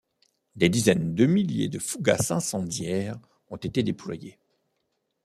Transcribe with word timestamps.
Des 0.55 0.67
dizaines 0.67 1.13
de 1.13 1.27
milliers 1.27 1.69
de 1.69 1.77
fougasses 1.77 2.31
incendiaires 2.31 3.19
ont 3.51 3.57
été 3.57 3.83
déployées. 3.83 4.39